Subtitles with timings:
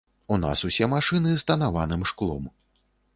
[0.35, 2.49] У нас усе машыны з танаваным шклом.